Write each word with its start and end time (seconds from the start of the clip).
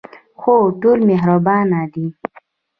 هو، 0.41 0.55
ټول 0.81 0.99
مهربانه 1.09 1.79
دي 1.93 2.07